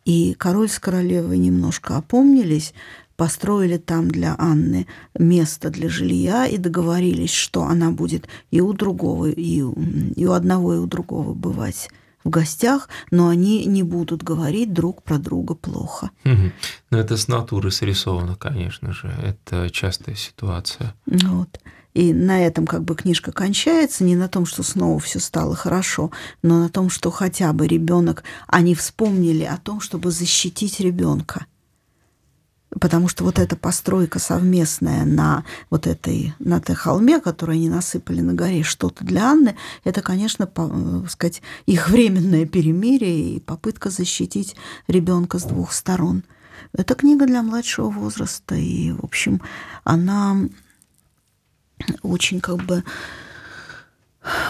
[0.03, 2.73] И король с королевой немножко опомнились,
[3.19, 9.29] построили там для Анны место для жилья и договорились, что она будет и у другого,
[9.29, 9.73] и у,
[10.15, 11.89] и у одного, и у другого бывать
[12.23, 16.11] в гостях, но они не будут говорить друг про друга плохо.
[16.23, 16.51] Угу.
[16.91, 19.13] Ну, это с натуры срисовано, конечно же.
[19.21, 20.95] Это частая ситуация.
[21.05, 21.59] Вот.
[21.93, 26.11] И на этом как бы книжка кончается, не на том, что снова все стало хорошо,
[26.41, 31.47] но на том, что хотя бы ребенок, они вспомнили о том, чтобы защитить ребенка.
[32.79, 38.21] Потому что вот эта постройка совместная на вот этой, на этой холме, которую они насыпали
[38.21, 43.89] на горе, что-то для Анны, это, конечно, по, э, сказать, их временное перемирие и попытка
[43.89, 44.55] защитить
[44.87, 46.23] ребенка с двух сторон.
[46.73, 49.41] Это книга для младшего возраста, и, в общем,
[49.83, 50.37] она
[52.03, 52.83] очень как бы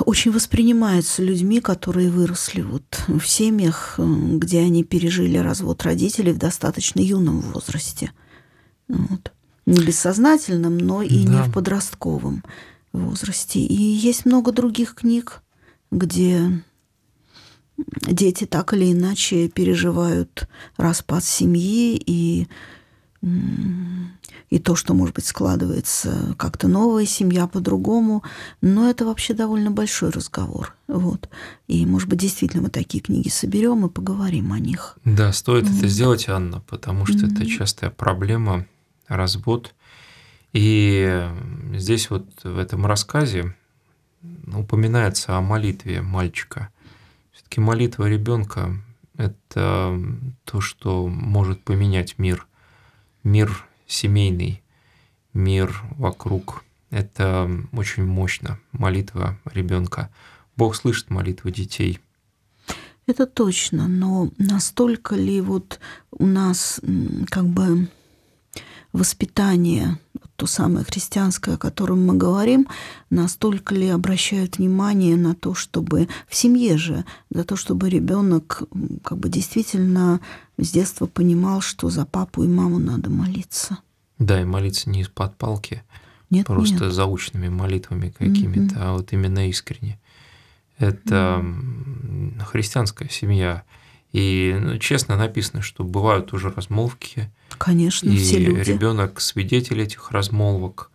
[0.05, 6.99] очень воспринимается людьми, которые выросли вот в семьях, где они пережили развод родителей в достаточно
[6.99, 8.11] юном возрасте.
[8.88, 9.32] Вот.
[9.65, 11.32] Не бессознательном, но и да.
[11.32, 12.43] не в подростковом
[12.91, 13.59] возрасте.
[13.59, 15.41] И есть много других книг,
[15.91, 16.63] где
[18.01, 22.47] дети так или иначе переживают распад семьи и
[24.49, 28.23] и то, что, может быть, складывается как-то новая семья по-другому,
[28.61, 30.75] но это вообще довольно большой разговор.
[30.87, 31.29] Вот.
[31.67, 34.97] И, может быть, действительно мы такие книги соберем и поговорим о них.
[35.05, 35.77] Да, стоит mm-hmm.
[35.77, 37.33] это сделать, Анна, потому что mm-hmm.
[37.35, 38.65] это частая проблема,
[39.07, 39.75] развод.
[40.51, 41.29] И
[41.75, 43.55] здесь вот в этом рассказе
[44.51, 46.69] упоминается о молитве мальчика.
[47.31, 48.81] Все-таки молитва ребенка–
[49.17, 49.99] это
[50.43, 52.47] то, что может поменять мир.
[53.23, 54.63] Мир семейный
[55.33, 56.63] мир вокруг.
[56.91, 58.57] Это очень мощно.
[58.71, 60.09] Молитва ребенка.
[60.55, 61.99] Бог слышит молитвы детей.
[63.05, 65.79] Это точно, но настолько ли вот
[66.11, 66.79] у нас
[67.29, 67.89] как бы
[68.93, 69.97] воспитание,
[70.39, 72.65] то самое христианское, о котором мы говорим,
[73.09, 78.63] настолько ли обращают внимание на то, чтобы в семье же, за то, чтобы ребенок
[79.03, 80.21] как бы действительно
[80.57, 83.79] с детства понимал, что за папу и маму надо молиться.
[84.17, 85.83] Да, и молиться не из-под палки,
[86.29, 86.93] нет, просто нет.
[86.93, 88.81] заученными молитвами какими-то, mm-hmm.
[88.81, 89.99] а вот именно искренне.
[90.77, 92.45] Это mm-hmm.
[92.45, 93.63] христианская семья.
[94.12, 97.32] И ну, честно написано, что бывают уже размолвки.
[97.57, 98.70] Конечно, и все люди.
[98.70, 100.91] ребенок свидетель этих размолвок.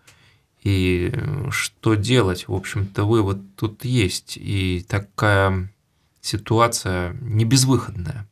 [0.62, 1.12] И
[1.51, 2.49] что делать?
[2.49, 4.37] В общем-то, вывод тут есть.
[4.37, 5.73] И такая
[6.21, 8.27] ситуация не безвыходная.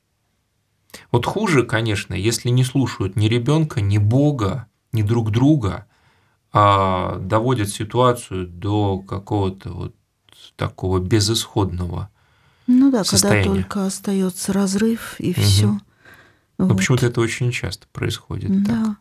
[1.11, 5.87] Вот хуже, конечно, если не слушают ни ребенка, ни Бога, не друг друга,
[6.53, 9.95] а доводят ситуацию до какого-то вот
[10.57, 12.11] такого безысходного
[12.67, 13.45] ну да, состояния.
[13.45, 15.41] когда только остается разрыв и угу.
[15.41, 15.81] все.
[16.59, 16.69] Вот.
[16.69, 18.63] Ну, почему-то это очень часто происходит.
[18.63, 18.85] Да.
[18.85, 18.97] Так.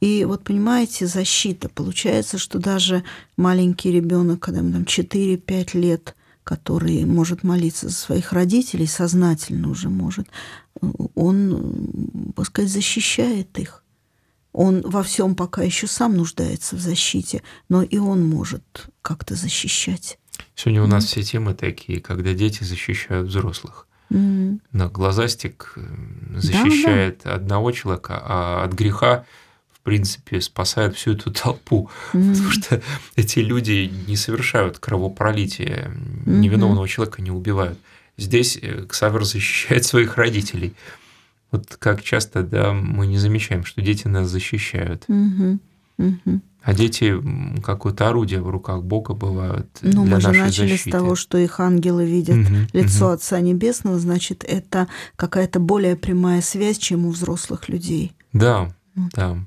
[0.00, 1.68] И вот понимаете, защита.
[1.68, 3.04] Получается, что даже
[3.36, 9.88] маленький ребенок, когда ему там 4-5 лет, который может молиться за своих родителей, сознательно уже
[9.88, 10.26] может,
[11.14, 13.84] он, так сказать, защищает их.
[14.52, 20.18] Он во всем пока еще сам нуждается в защите, но и он может как-то защищать.
[20.54, 21.06] Сегодня у нас mm.
[21.06, 23.86] все темы такие, когда дети защищают взрослых.
[24.10, 24.58] Mm.
[24.72, 27.36] Но глазастик э, защищает да, да.
[27.36, 29.24] одного человека, а от греха,
[29.72, 31.90] в принципе, спасает всю эту толпу.
[32.12, 32.30] Mm.
[32.30, 32.82] Потому что
[33.16, 36.30] эти люди не совершают кровопролитие, mm-hmm.
[36.30, 37.78] невиновного человека не убивают.
[38.16, 40.74] Здесь э, Ксавер защищает своих родителей.
[41.50, 45.04] Вот как часто да, мы не замечаем, что дети нас защищают.
[45.08, 45.58] Угу,
[45.98, 46.40] угу.
[46.62, 47.14] А дети
[47.62, 49.66] какое-то орудие в руках Бога бывают.
[49.82, 50.90] Ну, для мы же начали защиты.
[50.90, 53.14] с того, что их ангелы видят угу, лицо угу.
[53.14, 58.12] Отца Небесного, значит, это какая-то более прямая связь, чем у взрослых людей.
[58.32, 59.10] Да, вот.
[59.14, 59.38] да.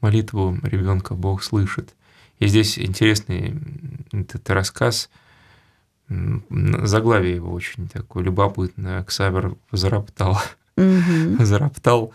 [0.00, 1.94] Молитву ребенка Бог слышит.
[2.38, 3.54] И здесь интересный
[4.12, 5.08] этот рассказ,
[6.08, 9.02] заглавие его очень такое любопытное.
[9.04, 10.38] Ксавер возроптал
[10.76, 11.36] угу.
[11.44, 12.12] зароптал.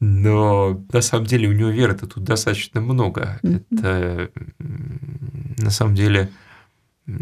[0.00, 3.40] Но на самом деле у него веры-то тут достаточно много.
[3.42, 3.64] Угу.
[3.70, 4.30] Это
[5.58, 6.30] на самом деле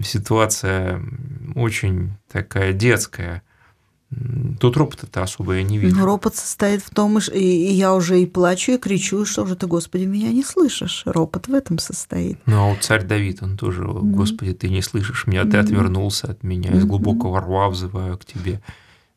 [0.02, 1.02] ситуация
[1.54, 3.42] очень такая детская.
[4.60, 5.96] Тут ропота-то особо я не вижу.
[5.96, 9.56] Ну, ропот состоит в том, и, и я уже и плачу, и кричу, что же
[9.56, 11.02] ты, Господи, меня не слышишь.
[11.06, 12.38] Ропот в этом состоит.
[12.44, 16.42] Ну, а вот царь Давид, он тоже, Господи, ты не слышишь меня, ты отвернулся от
[16.42, 18.60] меня, из глубокого рва взываю к тебе.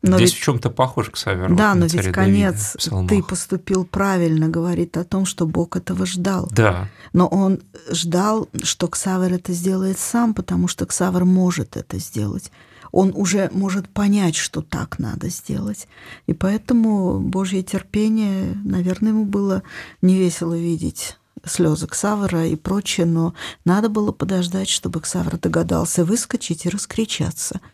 [0.02, 0.40] Но Здесь ведь...
[0.40, 1.56] в чем-то похож к Саверу.
[1.56, 2.76] Да, но ведь конец
[3.08, 6.48] ты поступил правильно, говорит о том, что Бог этого ждал.
[6.52, 6.88] Да.
[7.12, 12.52] Но он ждал, что Ксавер это сделает сам, потому что Ксавер может это сделать.
[12.92, 15.88] Он уже может понять, что так надо сделать.
[16.26, 19.62] И поэтому Божье терпение, наверное, ему было
[20.02, 23.34] невесело видеть слезы Ксавера и прочее, но
[23.64, 27.60] надо было подождать, чтобы Ксавр догадался выскочить и раскричаться–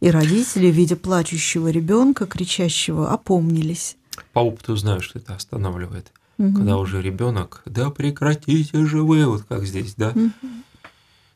[0.00, 3.96] И родители, видя плачущего ребенка, кричащего, опомнились.
[4.32, 6.12] По опыту знаю, что это останавливает.
[6.38, 6.56] Мгм.
[6.56, 10.12] Когда уже ребенок, да прекратите же вы, вот как здесь, да?
[10.14, 10.32] Мгм.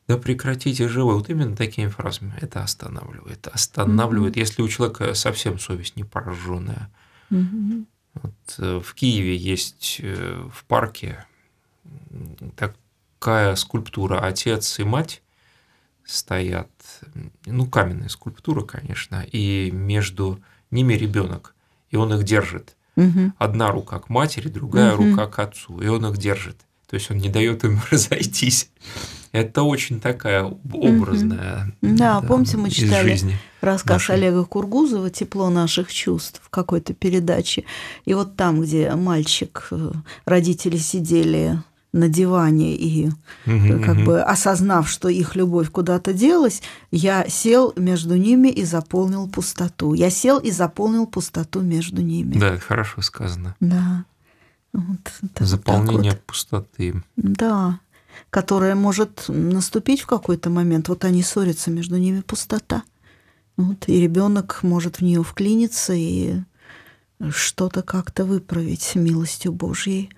[0.08, 1.14] Да прекратите же вы.
[1.14, 3.46] Вот именно такими фразами это останавливает.
[3.46, 6.90] Останавливает, если у человека совсем совесть не пораженная.
[7.30, 7.86] Мгм.
[8.14, 11.24] Вот, э, в Киеве есть э, в парке
[12.56, 15.22] такая скульптура «Отец и мать»
[16.04, 16.70] стоят,
[17.46, 20.40] ну, каменная скульптура, конечно, и между
[20.70, 21.54] ними ребенок,
[21.90, 22.76] и он их держит.
[22.96, 23.34] Мгм.
[23.38, 25.10] Одна рука к матери, другая Мгм.
[25.10, 26.56] рука к отцу, и он их держит.
[26.88, 28.70] То есть он не дает им разойтись.
[29.30, 31.72] Это очень такая об- образная.
[31.82, 33.38] Да, помните, мы читали жизни.
[33.60, 34.14] Рассказ нашей.
[34.14, 37.64] Олега Кургузова «Тепло наших чувств» в какой-то передаче.
[38.06, 39.92] И вот там, где мальчик, э,
[40.24, 41.62] родители сидели
[41.92, 43.10] на диване и
[43.44, 49.94] как бы осознав, что их любовь куда-то делась, я сел между ними и заполнил пустоту.
[49.94, 52.38] Я сел и заполнил пустоту между ними.
[52.38, 53.56] Да, это хорошо сказано.
[53.60, 54.04] Да.
[54.72, 54.98] Вот
[55.34, 56.22] так Заполнение вот.
[56.22, 57.02] пустоты.
[57.16, 57.80] Да.
[58.30, 60.88] Которая может наступить в какой-то момент.
[60.88, 62.82] Вот они ссорятся, между ними пустота.
[63.56, 66.36] Вот, и ребенок может в нее вклиниться и
[67.30, 70.10] что-то как-то выправить милостью Божьей.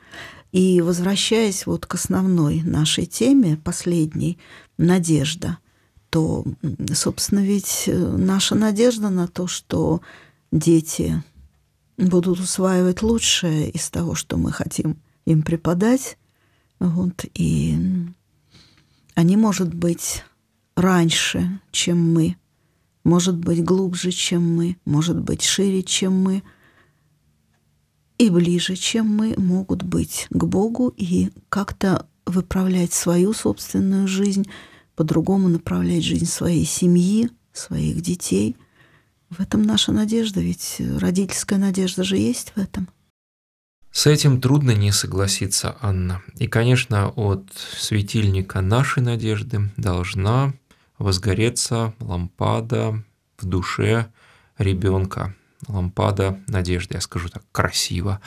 [0.52, 4.38] И возвращаясь вот к основной нашей теме, последней,
[4.78, 5.58] надежда,
[6.10, 6.44] то,
[6.92, 10.00] собственно, ведь э, наша надежда на то, что
[10.50, 11.22] дети
[11.96, 16.18] будут усваивать лучшее из того, что мы хотим им преподать,
[16.80, 17.76] вот, и
[19.14, 20.24] они, может быть,
[20.74, 22.36] раньше, чем мы,
[23.04, 26.42] может быть, глубже, чем мы, может быть, шире, чем мы,
[28.20, 34.44] и ближе, чем мы, могут быть к Богу и как-то выправлять свою собственную жизнь,
[34.94, 38.56] по-другому направлять жизнь своей семьи, своих детей.
[39.30, 42.90] В этом наша надежда, ведь родительская надежда же есть в этом.
[43.90, 46.20] С этим трудно не согласиться, Анна.
[46.36, 50.52] И, конечно, от светильника нашей надежды должна
[50.98, 53.02] возгореться лампада
[53.38, 54.12] в душе
[54.58, 55.34] ребенка.
[55.68, 58.20] Лампада надежды, я скажу так красиво.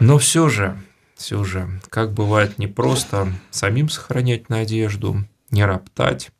[0.00, 0.78] Но все же,
[1.16, 6.30] все же, как бывает не просто самим сохранять надежду, не роптать,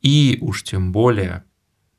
[0.00, 1.44] и уж тем более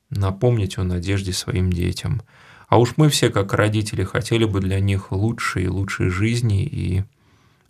[0.09, 2.21] напомнить о надежде своим детям.
[2.67, 7.03] А уж мы все, как родители, хотели бы для них лучшей и лучшей жизни, и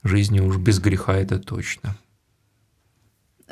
[0.04, 1.98] жизни уж без греха это точно.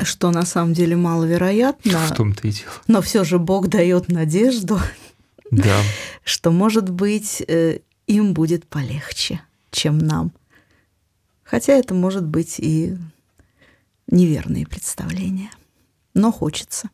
[0.01, 2.72] Что на самом деле маловероятно, В том-то и дело.
[2.88, 4.80] но все же Бог дает надежду,
[5.51, 5.81] Да,
[6.23, 9.41] что, может быть, э, им будет полегче,
[9.71, 10.31] чем нам.
[11.43, 12.97] Хотя это может быть и
[14.07, 15.51] неверные представления.
[16.13, 16.89] Но хочется.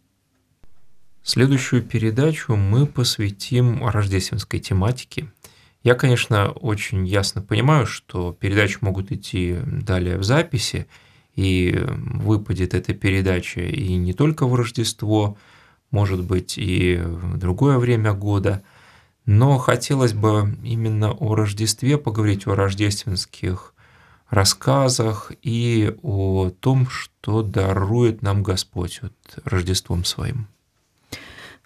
[1.23, 5.31] Следующую передачу мы посвятим рождественской тематике.
[5.83, 10.87] Я, конечно, очень ясно понимаю, что передачи могут идти далее в записи,
[11.35, 15.37] и выпадет эта передача и не только в Рождество,
[15.93, 18.63] может быть, и в другое время года.
[19.25, 23.73] Но хотелось бы именно о Рождестве поговорить, о рождественских
[24.29, 29.13] рассказах и о том, что дарует нам Господь вот
[29.45, 30.47] Рождеством своим.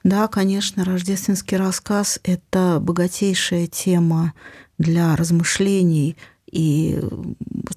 [0.03, 4.33] Да, конечно, рождественский рассказ– это богатейшая тема
[4.77, 6.17] для размышлений,
[6.57, 6.99] и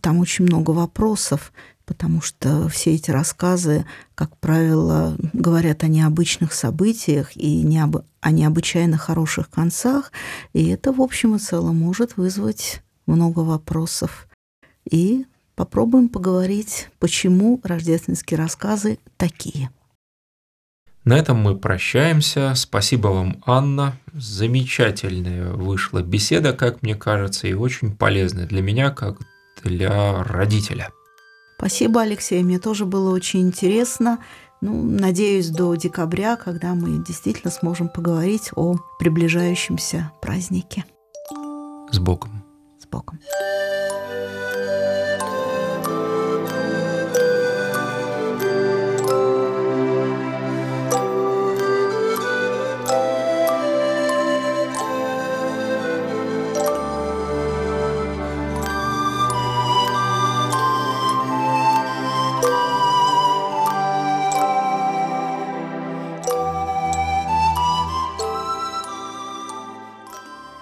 [0.00, 1.52] там очень много вопросов,
[1.84, 8.06] потому что все эти рассказы, как правило, говорят о необычных событиях и необ...
[8.22, 10.12] о необычайно хороших концах,
[10.54, 14.26] и это, в общем и целом, может вызвать много вопросов.
[14.90, 15.26] И
[15.56, 19.68] попробуем поговорить, почему рождественские рассказы такие.
[21.04, 22.54] На этом мы прощаемся.
[22.54, 23.94] Спасибо вам, Анна.
[24.12, 29.18] Замечательная вышла беседа, как мне кажется, и очень полезная для меня, как
[29.64, 30.90] для родителя.
[31.58, 32.42] Спасибо, Алексей.
[32.42, 34.18] Мне тоже было очень интересно.
[34.60, 40.84] Ну, надеюсь, до декабря, когда мы действительно сможем поговорить о приближающемся празднике.
[41.90, 42.44] С Богом.
[42.78, 43.18] С Богом.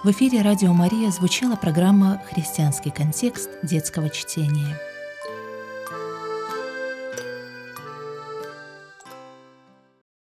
[0.01, 4.88] В эфире «Радио Мария» звучала программа «Христианский контекст детского чтения».